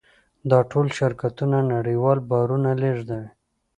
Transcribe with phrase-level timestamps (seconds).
[0.49, 3.27] دا ټول شرکتونه نړیوال بارونه لېږدوي.